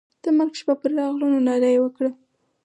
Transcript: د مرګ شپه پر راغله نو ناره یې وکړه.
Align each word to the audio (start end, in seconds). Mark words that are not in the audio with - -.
د 0.23 0.25
مرګ 0.37 0.53
شپه 0.59 0.73
پر 0.81 0.91
راغله 0.99 1.25
نو 1.33 1.39
ناره 1.47 1.69
یې 1.73 1.79
وکړه. 1.81 2.09